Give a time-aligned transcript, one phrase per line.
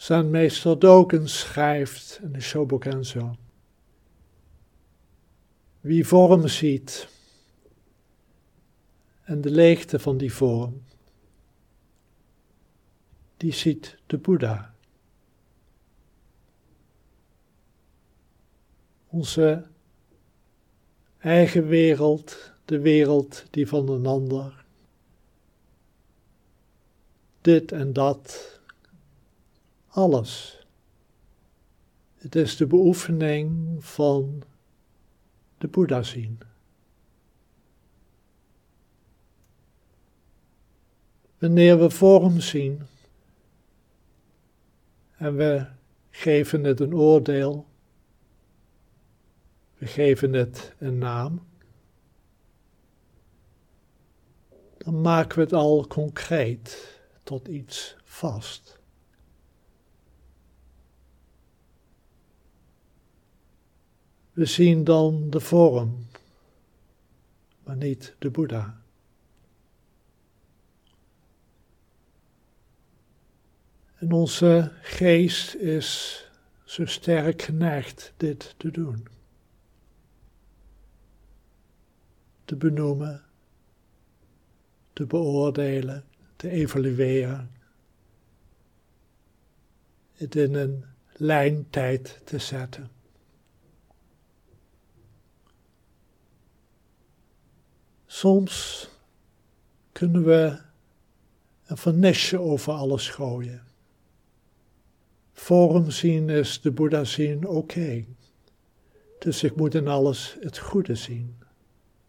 [0.00, 3.36] zijn meester Doken schrijft in de Shobogenzo.
[5.80, 7.08] Wie vorm ziet
[9.22, 10.82] en de leegte van die vorm,
[13.36, 14.74] die ziet de Boeddha.
[19.06, 19.66] Onze
[21.18, 24.64] eigen wereld, de wereld die van een ander,
[27.40, 28.59] dit en dat,
[29.90, 30.64] alles.
[32.14, 34.42] Het is de beoefening van
[35.58, 36.38] de Boeddha zien.
[41.38, 42.82] Wanneer we vorm zien
[45.16, 45.66] en we
[46.10, 47.66] geven het een oordeel,
[49.78, 51.46] we geven het een naam,
[54.78, 58.79] dan maken we het al concreet tot iets vast.
[64.40, 66.06] We zien dan de vorm,
[67.64, 68.80] maar niet de Boeddha.
[73.94, 76.24] En onze geest is
[76.64, 79.06] zo sterk geneigd dit te doen.
[82.44, 83.22] Te benoemen,
[84.92, 86.04] te beoordelen,
[86.36, 87.50] te evalueren.
[90.12, 92.99] Het in een lijntijd te zetten.
[98.20, 98.88] Soms
[99.92, 100.60] kunnen we
[101.66, 103.62] een vernisje over alles gooien.
[105.32, 108.04] Vorm zien is de Boeddha zien oké.
[109.18, 111.38] Dus ik moet in alles het goede zien,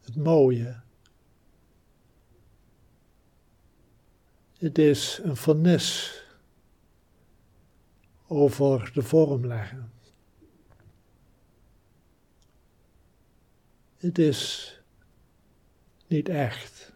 [0.00, 0.80] het mooie.
[4.58, 6.20] Het is een vernis
[8.26, 9.92] over de vorm leggen.
[13.96, 14.72] Het is
[16.08, 16.92] niet echt.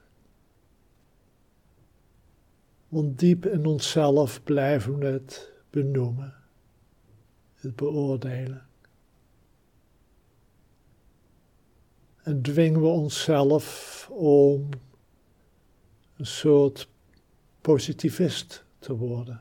[2.88, 6.34] Want diep in onszelf blijven we het benoemen,
[7.54, 8.66] het beoordelen.
[12.22, 14.68] En dwingen we onszelf om
[16.16, 16.88] een soort
[17.60, 19.40] positivist te worden.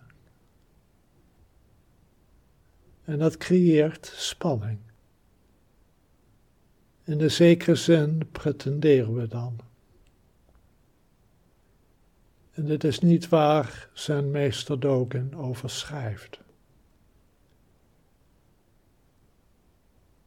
[3.04, 4.80] En dat creëert spanning.
[7.04, 9.60] In de zekere zin pretenderen we dan.
[12.52, 16.40] En dit is niet waar zijn meester Dogen over schrijft.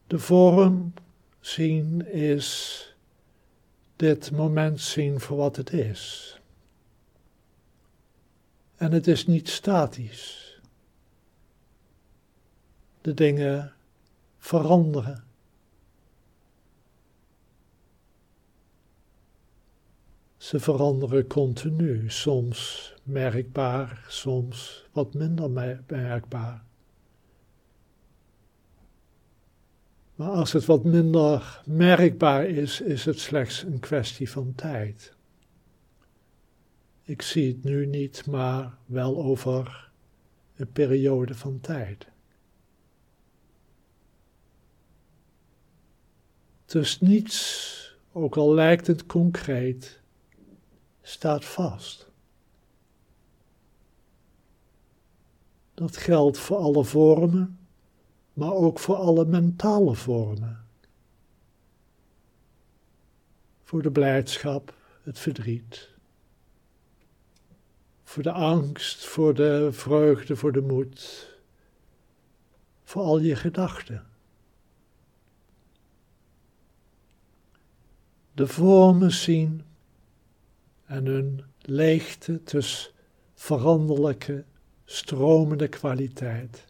[0.06, 0.94] De vorm
[1.40, 2.78] zien is
[3.96, 6.32] dit moment zien voor wat het is.
[8.76, 10.58] En het is niet statisch.
[13.00, 13.72] De dingen
[14.38, 15.24] veranderen.
[20.44, 25.50] Ze veranderen continu, soms merkbaar, soms wat minder
[25.86, 26.64] merkbaar.
[30.14, 35.14] Maar als het wat minder merkbaar is, is het slechts een kwestie van tijd.
[37.02, 39.90] Ik zie het nu niet, maar wel over
[40.56, 42.06] een periode van tijd.
[46.64, 50.02] Dus niets, ook al lijkt het concreet,
[51.06, 52.10] staat vast.
[55.74, 57.58] Dat geldt voor alle vormen,
[58.32, 60.66] maar ook voor alle mentale vormen.
[63.62, 65.90] Voor de blijdschap, het verdriet.
[68.04, 71.28] Voor de angst, voor de vreugde, voor de moed.
[72.84, 74.06] Voor al je gedachten.
[78.32, 79.64] De vormen zien
[80.84, 82.92] en hun leegte tussen
[83.34, 84.44] veranderlijke,
[84.84, 86.64] stromende kwaliteit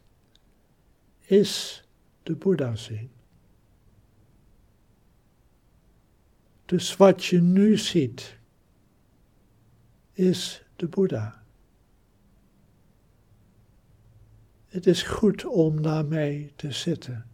[1.27, 1.85] is
[2.23, 3.11] de Boeddha zien.
[6.65, 8.39] Dus wat je nu ziet,
[10.13, 11.43] is de Boeddha.
[14.67, 17.27] Het is goed om daarmee te zitten.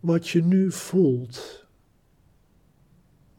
[0.00, 1.61] Wat je nu voelt,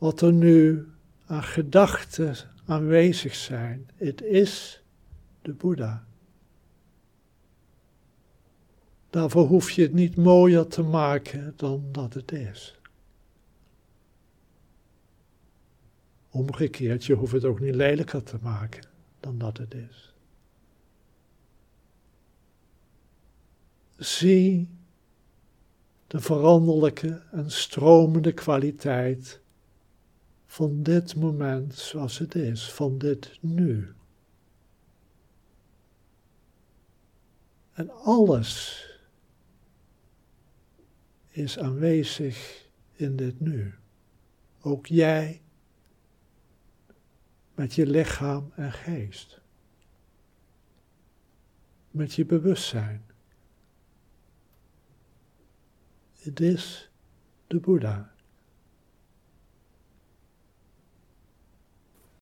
[0.03, 0.87] wat er nu
[1.25, 2.35] aan gedachten
[2.65, 3.89] aanwezig zijn.
[3.95, 4.83] Het is
[5.41, 6.05] de Boeddha.
[9.09, 12.79] Daarvoor hoef je het niet mooier te maken dan dat het is.
[16.29, 18.87] Omgekeerd, je hoeft het ook niet lelijker te maken
[19.19, 20.13] dan dat het is.
[23.97, 24.69] Zie
[26.07, 29.41] de veranderlijke en stromende kwaliteit
[30.53, 33.93] van dit moment zoals het is, van dit nu.
[37.71, 38.87] En alles
[41.27, 43.73] is aanwezig in dit nu.
[44.61, 45.41] Ook jij
[47.55, 49.41] met je lichaam en geest.
[51.91, 53.05] Met je bewustzijn.
[56.13, 56.91] Het is
[57.47, 58.12] de Boeddha.